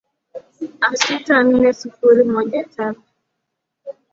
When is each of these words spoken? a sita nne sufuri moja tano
a 0.87 0.89
sita 1.01 1.35
nne 1.45 1.69
sufuri 1.79 2.23
moja 2.33 2.61
tano 2.75 3.01